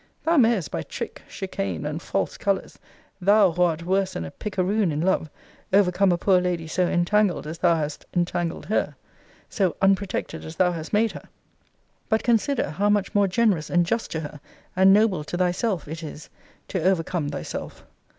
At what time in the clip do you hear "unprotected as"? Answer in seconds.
9.79-10.55